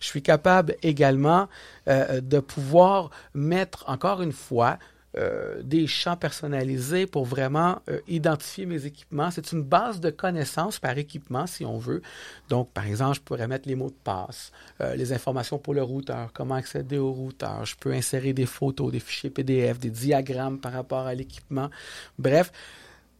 Je 0.00 0.06
suis 0.06 0.22
capable 0.22 0.74
également 0.82 1.48
euh, 1.86 2.20
de 2.20 2.40
pouvoir 2.40 3.10
mettre, 3.32 3.84
encore 3.86 4.22
une 4.22 4.32
fois, 4.32 4.80
euh, 5.16 5.62
des 5.62 5.86
champs 5.86 6.16
personnalisés 6.16 7.06
pour 7.06 7.24
vraiment 7.24 7.80
euh, 7.88 8.00
identifier 8.06 8.66
mes 8.66 8.84
équipements. 8.84 9.30
C'est 9.30 9.52
une 9.52 9.62
base 9.62 9.98
de 9.98 10.10
connaissances 10.10 10.78
par 10.78 10.98
équipement, 10.98 11.46
si 11.46 11.64
on 11.64 11.78
veut. 11.78 12.02
Donc, 12.50 12.70
par 12.72 12.86
exemple, 12.86 13.16
je 13.16 13.20
pourrais 13.22 13.48
mettre 13.48 13.66
les 13.66 13.76
mots 13.76 13.88
de 13.88 13.96
passe, 14.04 14.52
euh, 14.82 14.94
les 14.94 15.14
informations 15.14 15.58
pour 15.58 15.72
le 15.72 15.82
routeur, 15.82 16.32
comment 16.34 16.56
accéder 16.56 16.98
au 16.98 17.12
routeur. 17.12 17.64
Je 17.64 17.76
peux 17.76 17.92
insérer 17.92 18.34
des 18.34 18.44
photos, 18.44 18.92
des 18.92 19.00
fichiers 19.00 19.30
PDF, 19.30 19.78
des 19.78 19.90
diagrammes 19.90 20.58
par 20.58 20.72
rapport 20.72 21.06
à 21.06 21.14
l'équipement. 21.14 21.70
Bref, 22.18 22.52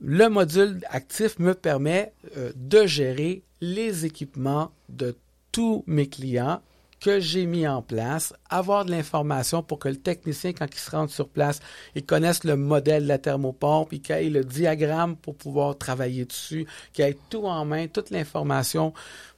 le 0.03 0.29
module 0.29 0.81
actif 0.91 1.39
me 1.39 1.55
permet 1.55 2.13
de 2.55 2.87
gérer 2.87 3.43
les 3.63 4.05
équipements 4.05 4.71
de 4.91 5.17
tous 5.51 5.83
mes 5.87 6.07
clients 6.07 6.61
que 7.01 7.21
j'ai 7.21 7.47
mis 7.47 7.67
en 7.67 7.83
place, 7.83 8.33
avoir 8.49 8.85
de 8.85 8.91
l'information 8.91 9.63
pour 9.63 9.79
que 9.79 9.89
le 9.89 9.97
technicien, 9.97 10.53
quand 10.53 10.67
il 10.73 10.79
se 10.79 10.91
rende 10.91 11.11
sur 11.11 11.29
place, 11.29 11.61
il 11.95 12.05
connaisse 12.05 12.45
le 12.45 12.57
modèle 12.57 13.05
de 13.05 13.09
la 13.09 13.19
thermopompe, 13.19 13.91
qu'il 13.91 14.15
ait 14.15 14.31
le 14.31 14.45
diagramme 14.45 15.17
pour 15.17 15.37
pouvoir 15.37 15.77
travailler 15.77 16.25
dessus, 16.25 16.67
qu'il 16.93 17.05
ait 17.05 17.19
tout 17.31 17.45
en 17.47 17.65
main, 17.65 17.87
toute 17.87 18.11
l'information 18.11 18.93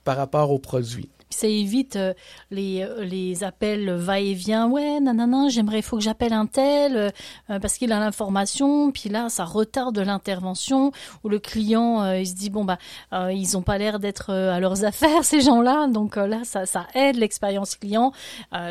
par 0.05 0.17
rapport 0.17 0.51
au 0.51 0.59
produit 0.59 1.11
ça 1.31 1.47
évite 1.47 1.97
euh, 1.97 2.15
les, 2.51 2.83
euh, 2.83 3.05
les 3.05 3.45
appels 3.45 3.91
va-et-vient. 3.91 4.69
Ouais, 4.69 5.01
nanana, 5.01 5.49
j'aimerais, 5.49 5.79
il 5.79 5.83
faut 5.83 5.97
que 5.97 6.03
j'appelle 6.03 6.33
un 6.33 6.47
tel 6.47 6.97
euh, 7.51 7.59
parce 7.61 7.77
qu'il 7.77 7.93
a 7.93 8.01
l'information. 8.01 8.91
Puis 8.93 9.09
là, 9.09 9.29
ça 9.29 9.45
retarde 9.45 9.99
l'intervention 9.99 10.93
ou 11.25 11.29
le 11.29 11.39
client, 11.39 12.13
il 12.13 12.27
se 12.27 12.35
dit 12.35 12.51
bon 12.51 12.65
bah 12.65 12.79
ils 13.31 13.57
ont 13.57 13.63
pas 13.63 13.79
l'air 13.79 13.99
d'être 13.99 14.33
à 14.33 14.61
leurs 14.61 14.85
affaires 14.85 15.23
ces 15.25 15.41
gens-là. 15.41 15.87
Donc 15.89 16.17
là, 16.17 16.41
ça, 16.45 16.67
ça 16.67 16.87
aide 16.95 17.17
l'expérience 17.17 17.77
client. 17.77 18.13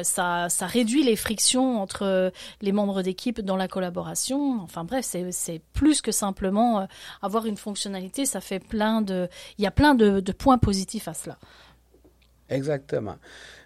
ça, 0.03 0.49
ça 0.49 0.65
réduit 0.65 1.03
les 1.03 1.15
frictions 1.15 1.81
entre 1.81 2.31
les 2.61 2.71
membres 2.71 3.01
d'équipe 3.01 3.41
dans 3.41 3.55
la 3.55 3.67
collaboration. 3.67 4.61
Enfin 4.61 4.83
bref, 4.83 5.05
c'est, 5.05 5.31
c'est 5.31 5.61
plus 5.73 6.01
que 6.01 6.11
simplement 6.11 6.87
avoir 7.21 7.45
une 7.45 7.57
fonctionnalité. 7.57 8.25
Ça 8.25 8.41
fait 8.41 8.59
plein 8.59 9.01
de, 9.01 9.27
il 9.57 9.63
y 9.63 9.67
a 9.67 9.71
plein 9.71 9.95
de, 9.95 10.19
de 10.19 10.31
points 10.31 10.57
positifs 10.57 11.07
à 11.07 11.13
cela. 11.13 11.37
Exactement. 12.50 13.16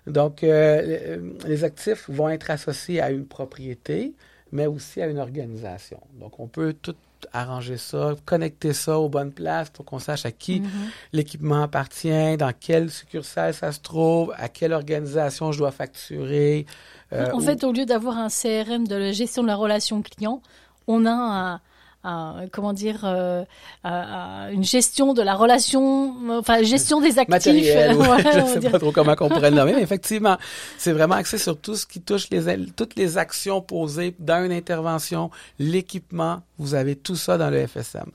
Donc, 0.07 0.43
euh, 0.43 1.19
les 1.45 1.63
actifs 1.63 2.09
vont 2.09 2.29
être 2.29 2.49
associés 2.49 3.01
à 3.01 3.11
une 3.11 3.25
propriété, 3.25 4.13
mais 4.51 4.65
aussi 4.65 5.01
à 5.01 5.07
une 5.07 5.19
organisation. 5.19 5.99
Donc, 6.19 6.39
on 6.39 6.47
peut 6.47 6.73
tout 6.73 6.95
arranger 7.33 7.77
ça, 7.77 8.15
connecter 8.25 8.73
ça 8.73 8.99
aux 8.99 9.09
bonnes 9.09 9.31
places 9.31 9.69
pour 9.69 9.85
qu'on 9.85 9.99
sache 9.99 10.25
à 10.25 10.31
qui 10.31 10.61
mm-hmm. 10.61 10.65
l'équipement 11.13 11.63
appartient, 11.63 12.37
dans 12.37 12.51
quelle 12.57 12.89
succursale 12.89 13.53
ça 13.53 13.71
se 13.71 13.79
trouve, 13.79 14.33
à 14.37 14.49
quelle 14.49 14.73
organisation 14.73 15.51
je 15.51 15.59
dois 15.59 15.71
facturer. 15.71 16.65
Euh, 17.13 17.31
en 17.31 17.39
fait, 17.39 17.63
au 17.63 17.71
lieu 17.71 17.85
d'avoir 17.85 18.17
un 18.17 18.29
CRM 18.29 18.87
de 18.87 18.95
la 18.95 19.11
gestion 19.11 19.43
de 19.43 19.47
la 19.47 19.55
relation 19.55 20.01
client, 20.01 20.41
on 20.87 21.05
a 21.05 21.11
un, 21.11 21.61
comment 22.03 22.73
dire, 22.73 23.01
euh, 23.03 23.43
une 23.83 24.63
gestion 24.63 25.13
de 25.13 25.21
la 25.21 25.35
relation, 25.35 26.15
enfin 26.29 26.63
gestion 26.63 27.01
des 27.01 27.19
actifs. 27.19 27.41
je 27.43 28.39
ne 28.39 28.61
sais 28.61 28.69
pas 28.69 28.79
trop 28.79 28.91
comment 28.91 29.15
on 29.19 29.29
pourrait 29.29 29.51
le 29.51 29.57
nommer, 29.57 29.73
mais 29.73 29.81
effectivement, 29.81 30.37
c'est 30.77 30.93
vraiment 30.93 31.15
axé 31.15 31.37
sur 31.37 31.59
tout 31.59 31.75
ce 31.75 31.85
qui 31.85 32.01
touche 32.01 32.29
les, 32.29 32.65
toutes 32.75 32.95
les 32.95 33.17
actions 33.17 33.61
posées 33.61 34.15
dans 34.19 34.43
une 34.45 34.51
intervention, 34.51 35.29
l'équipement. 35.59 36.41
Vous 36.57 36.75
avez 36.75 36.95
tout 36.95 37.15
ça 37.15 37.37
dans 37.37 37.49
le 37.49 37.65
FSM. 37.65 38.11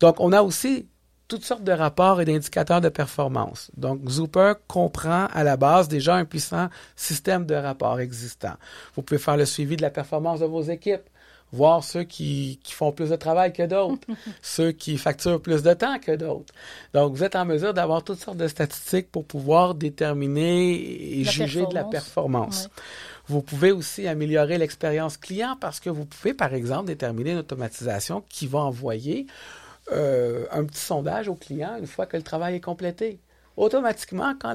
Donc, 0.00 0.16
on 0.18 0.32
a 0.32 0.42
aussi 0.42 0.86
toutes 1.30 1.44
sortes 1.44 1.62
de 1.62 1.72
rapports 1.72 2.20
et 2.20 2.24
d'indicateurs 2.24 2.80
de 2.80 2.88
performance. 2.88 3.70
Donc, 3.76 4.08
Zooper 4.08 4.54
comprend 4.66 5.26
à 5.32 5.44
la 5.44 5.56
base 5.56 5.86
déjà 5.86 6.16
un 6.16 6.24
puissant 6.24 6.68
système 6.96 7.46
de 7.46 7.54
rapports 7.54 8.00
existant. 8.00 8.54
Vous 8.96 9.02
pouvez 9.02 9.18
faire 9.18 9.36
le 9.36 9.46
suivi 9.46 9.76
de 9.76 9.82
la 9.82 9.90
performance 9.90 10.40
de 10.40 10.46
vos 10.46 10.62
équipes 10.62 11.08
voir 11.52 11.82
ceux 11.84 12.04
qui, 12.04 12.60
qui 12.62 12.72
font 12.72 12.92
plus 12.92 13.10
de 13.10 13.16
travail 13.16 13.52
que 13.52 13.64
d'autres, 13.64 14.06
ceux 14.42 14.72
qui 14.72 14.98
facturent 14.98 15.40
plus 15.40 15.62
de 15.62 15.72
temps 15.74 15.98
que 15.98 16.12
d'autres. 16.12 16.52
Donc, 16.94 17.14
vous 17.14 17.24
êtes 17.24 17.36
en 17.36 17.44
mesure 17.44 17.74
d'avoir 17.74 18.02
toutes 18.02 18.20
sortes 18.20 18.36
de 18.36 18.48
statistiques 18.48 19.10
pour 19.10 19.24
pouvoir 19.24 19.74
déterminer 19.74 21.20
et 21.20 21.24
juger 21.24 21.66
de 21.66 21.74
la 21.74 21.84
performance. 21.84 22.68
Vous 23.26 23.42
pouvez 23.42 23.70
aussi 23.72 24.08
améliorer 24.08 24.58
l'expérience 24.58 25.16
client 25.16 25.56
parce 25.60 25.78
que 25.80 25.90
vous 25.90 26.04
pouvez, 26.04 26.34
par 26.34 26.54
exemple, 26.54 26.86
déterminer 26.86 27.32
une 27.32 27.38
automatisation 27.38 28.24
qui 28.28 28.46
va 28.46 28.60
envoyer 28.60 29.26
euh, 29.92 30.46
un 30.50 30.64
petit 30.64 30.80
sondage 30.80 31.28
au 31.28 31.34
client 31.34 31.76
une 31.78 31.86
fois 31.86 32.06
que 32.06 32.16
le 32.16 32.22
travail 32.22 32.56
est 32.56 32.60
complété 32.60 33.20
automatiquement, 33.60 34.34
quand, 34.40 34.54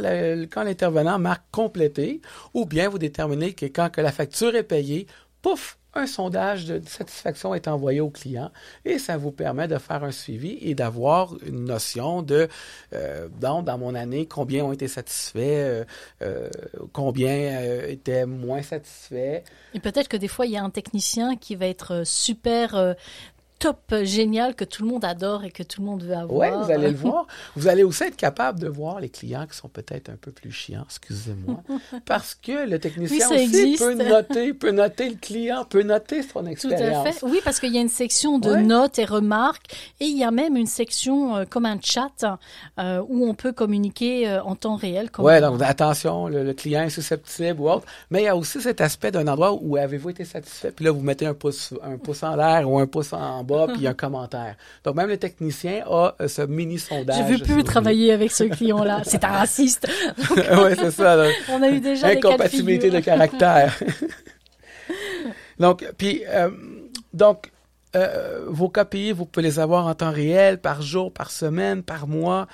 quand 0.52 0.64
l'intervenant 0.64 1.20
marque 1.20 1.44
complété, 1.52 2.22
ou 2.54 2.66
bien 2.66 2.90
vous 2.90 2.98
déterminez 2.98 3.54
que 3.54 3.68
quand 3.68 3.90
que 3.92 4.02
la 4.02 4.12
facture 4.12 4.56
est 4.56 4.64
payée, 4.64 5.06
pouf, 5.46 5.78
un 5.94 6.08
sondage 6.08 6.66
de 6.66 6.82
satisfaction 6.88 7.54
est 7.54 7.68
envoyé 7.68 8.02
au 8.02 8.10
client 8.10 8.52
et 8.84 8.98
ça 8.98 9.16
vous 9.16 9.32
permet 9.32 9.68
de 9.68 9.78
faire 9.78 10.04
un 10.04 10.12
suivi 10.12 10.58
et 10.60 10.74
d'avoir 10.74 11.36
une 11.46 11.66
notion 11.66 12.24
de, 12.24 12.50
euh, 12.94 13.30
dans, 13.40 13.62
dans 13.62 13.78
mon 13.78 13.94
année, 13.94 14.26
combien 14.26 14.66
ont 14.66 14.74
été 14.74 14.88
satisfaits, 14.88 15.38
euh, 15.38 15.86
euh, 16.24 16.50
combien 16.94 17.62
étaient 17.88 18.26
moins 18.26 18.64
satisfaits. 18.64 19.44
Et 19.76 19.80
peut-être 19.80 20.08
que 20.08 20.18
des 20.18 20.28
fois, 20.28 20.48
il 20.48 20.54
y 20.54 20.58
a 20.58 20.64
un 20.64 20.72
technicien 20.72 21.36
qui 21.36 21.56
va 21.56 21.68
être 21.68 22.02
super 22.08 22.96
top 23.66 23.96
génial 24.04 24.54
que 24.54 24.64
tout 24.64 24.84
le 24.84 24.90
monde 24.90 25.04
adore 25.04 25.44
et 25.44 25.50
que 25.50 25.64
tout 25.64 25.82
le 25.82 25.88
monde 25.88 26.04
veut 26.04 26.14
avoir. 26.16 26.40
Oui, 26.40 26.66
vous 26.66 26.72
allez 26.72 26.92
le 26.92 26.98
voir. 26.98 27.26
Vous 27.56 27.68
allez 27.68 27.84
aussi 27.84 28.04
être 28.04 28.16
capable 28.16 28.60
de 28.60 28.68
voir 28.68 29.00
les 29.00 29.10
clients 29.10 29.48
qui 29.48 29.58
sont 29.58 29.70
peut-être 29.70 30.10
un 30.10 30.18
peu 30.18 30.32
plus 30.32 30.52
chiants, 30.52 30.84
excusez-moi, 30.86 31.64
parce 32.06 32.36
que 32.36 32.70
le 32.70 32.78
technicien 32.78 33.28
aussi 33.32 33.76
peut 33.80 33.96
noter, 33.96 34.54
peut 34.54 34.72
noter 34.72 35.10
le 35.10 35.16
client, 35.16 35.66
peut 35.66 35.82
noter 35.82 36.22
son 36.22 36.46
expérience. 36.46 37.04
Tout 37.04 37.10
à 37.10 37.12
fait. 37.12 37.26
Oui, 37.26 37.40
parce 37.44 37.60
qu'il 37.60 37.74
y 37.74 37.78
a 37.78 37.82
une 37.82 37.90
section 37.90 38.38
de 38.38 38.56
notes 38.56 39.00
et 39.00 39.06
remarques 39.06 39.74
et 40.00 40.06
il 40.06 40.18
y 40.18 40.24
a 40.24 40.32
même 40.32 40.56
une 40.58 40.68
section 40.68 41.36
euh, 41.36 41.46
comme 41.50 41.66
un 41.66 41.80
chat 41.82 42.38
euh, 42.80 43.02
où 43.08 43.28
on 43.28 43.34
peut 43.34 43.52
communiquer 43.52 44.30
euh, 44.30 44.44
en 44.44 44.56
temps 44.56 44.76
réel. 44.76 45.10
Oui, 45.18 45.42
donc 45.42 45.62
attention, 45.64 46.28
le, 46.28 46.54
client 46.54 46.84
est 46.84 46.90
susceptible 46.90 47.62
ou 47.62 47.70
autre, 47.70 47.86
mais 48.12 48.22
il 48.22 48.26
y 48.26 48.28
a 48.28 48.36
aussi 48.36 48.62
cet 48.62 48.80
aspect 48.80 49.12
d'un 49.12 49.28
endroit 49.28 49.58
où 49.60 49.76
avez-vous 49.76 50.12
été 50.12 50.24
satisfait, 50.24 50.72
puis 50.72 50.86
là 50.86 50.92
vous 50.92 51.02
mettez 51.02 51.26
un 51.26 51.34
pouce, 51.34 51.74
un 51.84 51.98
pouce 51.98 52.22
en 52.22 52.36
l'air 52.36 52.70
ou 52.70 52.78
un 52.78 52.88
pouce 52.88 53.12
en 53.14 53.44
bas, 53.44 53.55
puis 53.68 53.78
il 53.78 53.84
y 53.84 53.88
a 53.88 53.92
un 53.92 53.94
commentaire. 53.94 54.56
Donc, 54.84 54.96
même 54.96 55.08
le 55.08 55.18
technicien 55.18 55.84
a 55.90 56.16
euh, 56.22 56.28
ce 56.28 56.42
mini-sondage. 56.42 57.18
Je 57.18 57.34
veux 57.34 57.44
plus 57.44 57.64
travailler 57.64 58.12
avec 58.12 58.32
ce 58.32 58.44
client-là. 58.44 59.02
C'est 59.06 59.24
un 59.24 59.30
raciste. 59.30 59.88
oui, 60.36 60.72
c'est 60.78 60.92
ça. 60.92 61.26
On 61.50 61.62
a 61.62 61.70
eu 61.70 61.80
déjà 61.80 62.08
Incompatibilité 62.08 62.90
de, 62.90 63.00
caractère. 63.00 63.78
donc, 65.60 65.86
puis, 65.98 66.24
euh, 66.28 66.50
donc, 67.14 67.52
euh, 67.96 68.46
vos 68.48 68.70
KPI, 68.70 69.12
vous 69.12 69.26
pouvez 69.26 69.46
les 69.46 69.60
avoir 69.60 69.88
en 69.88 69.96
temps 69.96 70.12
réel, 70.12 70.60
par 70.60 70.82
jour, 70.82 71.12
par 71.14 71.32
semaine, 71.32 71.84
par 71.84 72.08
mois. 72.08 72.48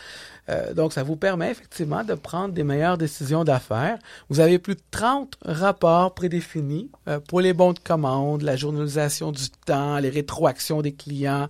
Euh, 0.50 0.74
donc, 0.74 0.93
ça 0.93 1.03
vous 1.03 1.15
permet 1.15 1.51
effectivement 1.51 2.03
de 2.03 2.13
prendre 2.13 2.53
des 2.53 2.63
meilleures 2.63 2.98
décisions 2.98 3.43
d'affaires. 3.43 3.98
Vous 4.29 4.39
avez 4.39 4.60
plus 4.60 4.75
de 4.75 4.81
30 4.91 5.38
rapports 5.43 6.13
prédéfinis 6.13 6.91
euh, 7.07 7.19
pour 7.19 7.41
les 7.41 7.53
bons 7.53 7.74
de 7.74 7.79
commande, 7.79 8.43
la 8.43 8.55
journalisation 8.55 9.31
du 9.31 9.50
temps, 9.65 9.98
les 9.98 10.10
rétroactions 10.10 10.81
des 10.81 10.93
clients. 10.93 11.48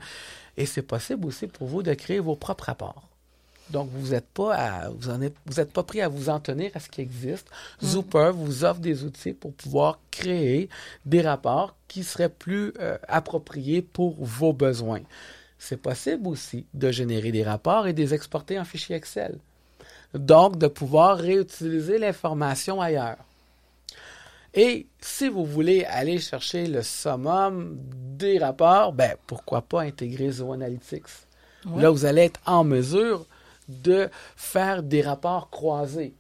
Et 0.57 0.65
c'est 0.65 0.81
possible 0.81 1.25
aussi 1.25 1.47
pour 1.47 1.67
vous 1.67 1.83
de 1.83 1.93
créer 1.93 2.19
vos 2.19 2.35
propres 2.35 2.65
rapports. 2.65 3.10
Donc, 3.71 3.89
vous 3.93 4.11
n'êtes 4.11 4.27
pas 4.27 4.89
vous 4.89 5.11
vous 5.45 5.59
êtes 5.59 5.71
pas 5.71 5.83
pris 5.83 6.01
à 6.01 6.07
vous 6.07 6.29
en 6.29 6.39
tenir 6.39 6.71
à 6.75 6.79
ce 6.79 6.89
qui 6.89 7.01
existe. 7.01 7.49
Mm. 7.81 7.85
Zooper 7.85 8.31
vous 8.33 8.63
offre 8.63 8.79
des 8.79 9.03
outils 9.03 9.33
pour 9.33 9.53
pouvoir 9.53 9.99
créer 10.11 10.69
des 11.05 11.21
rapports 11.21 11.75
qui 11.87 12.03
seraient 12.03 12.29
plus 12.29 12.73
euh, 12.79 12.97
appropriés 13.07 13.81
pour 13.81 14.15
vos 14.19 14.53
besoins 14.53 15.01
c'est 15.61 15.77
possible 15.77 16.27
aussi 16.27 16.65
de 16.73 16.89
générer 16.91 17.31
des 17.31 17.43
rapports 17.43 17.85
et 17.85 17.93
de 17.93 18.01
les 18.01 18.15
exporter 18.15 18.59
en 18.59 18.65
fichier 18.65 18.95
Excel. 18.95 19.37
Donc, 20.15 20.57
de 20.57 20.65
pouvoir 20.65 21.19
réutiliser 21.19 21.99
l'information 21.99 22.81
ailleurs. 22.81 23.19
Et 24.55 24.87
si 24.99 25.29
vous 25.29 25.45
voulez 25.45 25.85
aller 25.85 26.17
chercher 26.17 26.65
le 26.65 26.81
summum 26.81 27.77
des 28.17 28.39
rapports, 28.39 28.91
ben, 28.91 29.15
pourquoi 29.27 29.61
pas 29.61 29.81
intégrer 29.81 30.31
Zooanalytics? 30.31 31.27
Là, 31.77 31.91
vous 31.91 32.05
allez 32.05 32.23
être 32.23 32.39
en 32.47 32.63
mesure 32.63 33.27
de 33.83 34.09
faire 34.35 34.83
des 34.83 35.01
rapports 35.01 35.49
croisés. 35.49 36.13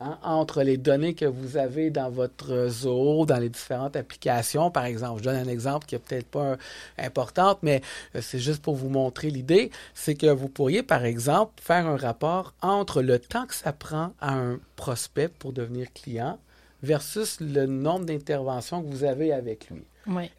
Hein, 0.00 0.16
entre 0.22 0.62
les 0.62 0.76
données 0.76 1.14
que 1.14 1.24
vous 1.24 1.56
avez 1.56 1.90
dans 1.90 2.08
votre 2.08 2.68
zoo, 2.68 3.26
dans 3.26 3.38
les 3.38 3.48
différentes 3.48 3.96
applications. 3.96 4.70
Par 4.70 4.84
exemple, 4.84 5.18
je 5.18 5.24
donne 5.24 5.34
un 5.34 5.48
exemple 5.48 5.86
qui 5.86 5.96
est 5.96 5.98
peut-être 5.98 6.28
pas 6.28 6.56
important, 6.96 7.58
mais 7.62 7.82
euh, 8.14 8.20
c'est 8.22 8.38
juste 8.38 8.62
pour 8.62 8.76
vous 8.76 8.90
montrer 8.90 9.28
l'idée. 9.28 9.72
C'est 9.94 10.14
que 10.14 10.28
vous 10.28 10.48
pourriez, 10.48 10.84
par 10.84 11.04
exemple, 11.04 11.54
faire 11.60 11.88
un 11.88 11.96
rapport 11.96 12.54
entre 12.62 13.02
le 13.02 13.18
temps 13.18 13.46
que 13.46 13.56
ça 13.56 13.72
prend 13.72 14.12
à 14.20 14.34
un 14.34 14.60
prospect 14.76 15.30
pour 15.36 15.52
devenir 15.52 15.92
client 15.92 16.38
versus 16.84 17.40
le 17.40 17.66
nombre 17.66 18.04
d'interventions 18.04 18.84
que 18.84 18.86
vous 18.86 19.02
avez 19.02 19.32
avec 19.32 19.68
lui. 19.68 19.82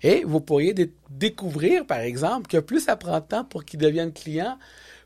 Et 0.02 0.24
vous 0.24 0.40
pourriez 0.40 0.74
découvrir, 1.10 1.86
par 1.86 2.00
exemple, 2.00 2.48
que 2.48 2.58
plus 2.58 2.80
ça 2.80 2.96
prend 2.96 3.20
de 3.20 3.26
temps 3.26 3.44
pour 3.44 3.66
qu'il 3.66 3.80
devienne 3.80 4.14
client, 4.14 4.58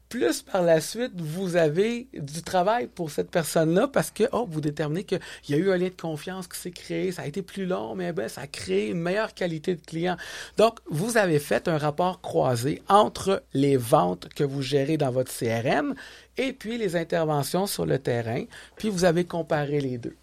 plus 0.10 0.42
par 0.42 0.62
la 0.62 0.82
suite 0.82 1.14
vous 1.20 1.56
avez 1.56 2.08
du 2.14 2.42
travail 2.44 2.88
pour 2.88 3.12
cette 3.12 3.32
personne-là 3.32 3.88
parce 3.88 4.12
que 4.12 4.24
oh, 4.32 4.46
vous 4.50 4.62
déterminez 4.62 5.04
qu'il 5.04 5.20
y 5.50 5.54
a 5.54 5.58
eu 5.58 5.72
un 5.72 5.78
lien 5.78 5.88
de 5.88 6.02
confiance 6.02 6.48
qui 6.48 6.60
s'est 6.60 6.72
créé, 6.72 7.12
ça 7.12 7.24
a 7.24 7.26
été 7.26 7.42
plus 7.42 7.66
long, 7.66 7.96
mais 7.96 8.14
ben, 8.14 8.30
ça 8.30 8.42
a 8.42 8.48
créé 8.48 8.90
une 8.90 9.00
meilleure 9.00 9.34
qualité 9.34 9.76
de 9.76 9.82
client. 9.82 10.18
Donc, 10.58 10.80
vous 10.90 11.18
avez 11.18 11.40
fait 11.40 11.68
un 11.68 11.78
rapport 11.78 12.22
croisé 12.22 12.82
entre 12.90 13.44
les 13.54 13.78
ventes 13.78 14.30
que 14.30 14.44
vous 14.44 14.62
gérez 14.62 14.98
dans 14.98 15.12
votre 15.12 15.32
CRM 15.32 15.96
et 16.38 16.54
puis 16.54 16.78
les 16.78 16.96
interventions 16.96 17.68
sur 17.68 17.86
le 17.86 18.00
terrain, 18.00 18.44
puis 18.76 18.90
vous 18.90 19.06
avez 19.06 19.26
comparé 19.26 19.80
les 19.80 19.98
deux 19.98 20.16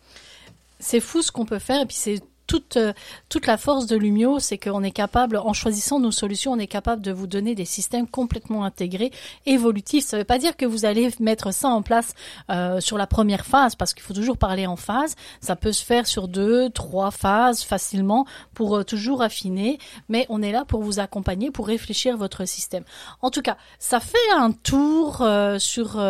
c'est 0.81 1.01
fou 1.01 1.23
ce 1.23 1.31
qu'on 1.31 1.45
peut 1.45 1.59
faire 1.59 1.87
puis 1.87 1.97
c'est 1.97 2.23
toute, 2.50 2.76
euh, 2.76 2.92
toute 3.28 3.47
la 3.47 3.57
force 3.57 3.87
de 3.87 3.97
Lumio, 3.97 4.40
c'est 4.40 4.59
qu'on 4.59 4.83
est 4.83 4.90
capable, 4.90 5.37
en 5.37 5.52
choisissant 5.52 6.00
nos 6.00 6.11
solutions, 6.11 6.50
on 6.50 6.59
est 6.59 6.66
capable 6.66 7.00
de 7.00 7.12
vous 7.12 7.28
donner 7.28 7.54
des 7.54 7.64
systèmes 7.64 8.09
complètement 8.09 8.64
intégrés, 8.64 9.12
évolutifs. 9.47 10.04
Ça 10.04 10.16
ne 10.16 10.23
veut 10.23 10.26
pas 10.26 10.38
dire 10.38 10.57
que 10.57 10.66
vous 10.66 10.85
allez 10.85 11.14
mettre 11.21 11.54
ça 11.54 11.69
en 11.69 11.80
place 11.83 12.16
euh, 12.50 12.80
sur 12.80 12.99
la 12.99 13.07
première 13.07 13.47
phase, 13.47 13.76
parce 13.76 13.95
qu'il 13.95 14.02
faut 14.02 14.14
toujours 14.14 14.37
parler 14.37 14.66
en 14.66 14.75
phase. 14.75 15.14
Ça 15.40 15.54
peut 15.54 15.71
se 15.71 15.85
faire 15.85 16.09
sur 16.09 16.26
deux, 16.26 16.71
trois 16.71 17.12
phases 17.12 17.62
facilement 17.62 18.26
pour 18.52 18.78
euh, 18.78 18.83
toujours 18.83 19.23
affiner, 19.23 19.78
mais 20.09 20.26
on 20.28 20.42
est 20.42 20.50
là 20.50 20.64
pour 20.64 20.83
vous 20.83 20.99
accompagner, 20.99 21.52
pour 21.52 21.69
réfléchir 21.69 22.16
votre 22.16 22.47
système. 22.47 22.83
En 23.23 23.30
tout 23.30 23.42
cas, 23.42 23.59
ça 23.78 24.00
fait 24.00 24.19
un 24.37 24.50
tour 24.50 25.25
sur 25.59 26.00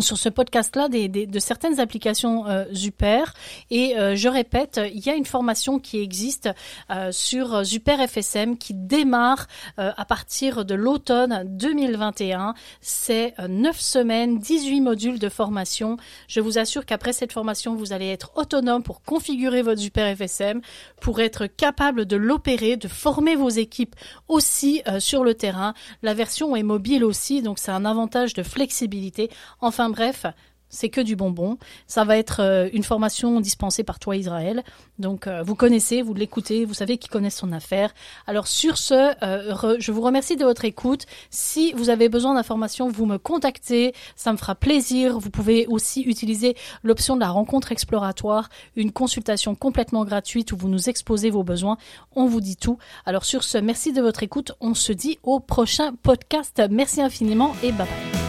sur 0.00 0.18
ce 0.18 0.28
podcast-là 0.28 0.88
des, 0.88 1.08
de 1.08 1.38
certaines 1.38 1.80
applications 1.80 2.46
euh, 2.46 2.64
Zuper. 2.72 3.24
Et 3.70 3.98
euh, 3.98 4.16
je 4.16 4.28
répète, 4.28 4.80
il 4.92 5.04
y 5.04 5.10
a 5.10 5.14
une 5.14 5.24
formation 5.24 5.78
qui 5.78 6.00
existe 6.00 6.48
euh, 6.90 7.12
sur 7.12 7.64
Zuper 7.64 8.06
FSM 8.06 8.56
qui 8.58 8.74
démarre 8.74 9.46
à 9.76 10.04
partir 10.04 10.64
de 10.64 10.74
l'automne 10.74 11.42
2021. 11.46 12.54
C'est 12.80 13.34
9 13.38 13.78
semaines, 13.78 14.38
18 14.38 14.80
modules 14.80 15.18
de 15.18 15.28
formation. 15.28 15.96
Je 16.28 16.40
vous 16.40 16.58
assure 16.58 16.86
qu'après 16.86 17.12
cette 17.12 17.32
formation, 17.32 17.74
vous 17.74 17.92
allez 17.92 18.08
être 18.08 18.32
autonome 18.36 18.82
pour 18.82 19.02
configurer 19.02 19.62
votre 19.62 19.80
Zuper 19.80 20.14
FSM, 20.16 20.60
pour 21.00 21.20
être 21.20 21.46
capable 21.46 22.06
de 22.06 22.16
l'opérer, 22.16 22.76
de 22.76 22.88
former 22.88 23.36
vos 23.36 23.48
équipes 23.48 23.94
aussi 24.28 24.82
sur 24.98 25.24
le 25.24 25.34
terrain. 25.34 25.74
La 26.02 26.14
version 26.14 26.56
est 26.56 26.62
mobile 26.62 27.04
aussi, 27.04 27.42
donc 27.42 27.58
c'est 27.58 27.72
un 27.72 27.84
avantage 27.84 28.34
de 28.34 28.42
flexibilité. 28.42 29.30
Enfin, 29.60 29.85
bref, 29.90 30.26
c'est 30.68 30.88
que 30.88 31.00
du 31.00 31.16
bonbon. 31.16 31.58
Ça 31.86 32.04
va 32.04 32.16
être 32.16 32.40
euh, 32.40 32.68
une 32.72 32.82
formation 32.82 33.40
dispensée 33.40 33.84
par 33.84 33.98
toi 33.98 34.16
Israël. 34.16 34.64
Donc 34.98 35.26
euh, 35.26 35.42
vous 35.42 35.54
connaissez, 35.54 36.02
vous 36.02 36.14
l'écoutez, 36.14 36.64
vous 36.64 36.74
savez 36.74 36.98
qu'il 36.98 37.10
connaît 37.10 37.30
son 37.30 37.52
affaire. 37.52 37.94
Alors 38.26 38.46
sur 38.46 38.78
ce, 38.78 39.14
euh, 39.22 39.76
je 39.78 39.92
vous 39.92 40.00
remercie 40.00 40.36
de 40.36 40.44
votre 40.44 40.64
écoute. 40.64 41.06
Si 41.30 41.72
vous 41.72 41.90
avez 41.90 42.08
besoin 42.08 42.34
d'informations, 42.34 42.88
vous 42.88 43.06
me 43.06 43.18
contactez, 43.18 43.94
ça 44.16 44.32
me 44.32 44.36
fera 44.36 44.54
plaisir. 44.54 45.18
Vous 45.18 45.30
pouvez 45.30 45.66
aussi 45.66 46.02
utiliser 46.02 46.56
l'option 46.82 47.14
de 47.14 47.20
la 47.20 47.28
rencontre 47.28 47.72
exploratoire, 47.72 48.48
une 48.74 48.92
consultation 48.92 49.54
complètement 49.54 50.04
gratuite 50.04 50.52
où 50.52 50.56
vous 50.56 50.68
nous 50.68 50.88
exposez 50.88 51.30
vos 51.30 51.44
besoins. 51.44 51.76
On 52.14 52.26
vous 52.26 52.40
dit 52.40 52.56
tout. 52.56 52.78
Alors 53.04 53.24
sur 53.24 53.44
ce, 53.44 53.58
merci 53.58 53.92
de 53.92 54.02
votre 54.02 54.22
écoute. 54.22 54.52
On 54.60 54.74
se 54.74 54.92
dit 54.92 55.18
au 55.22 55.40
prochain 55.40 55.92
podcast. 56.02 56.62
Merci 56.70 57.00
infiniment 57.00 57.54
et 57.62 57.72
bye 57.72 57.86
bye. 57.86 58.25